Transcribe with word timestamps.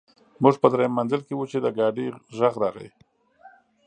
موږ 0.41 0.55
په 0.61 0.67
درېیم 0.73 0.93
منزل 0.99 1.21
کې 1.27 1.33
وو 1.35 1.49
چې 1.51 1.57
د 1.61 1.67
ګاډي 1.77 2.07
غږ 2.37 2.55
راغی 2.63 2.89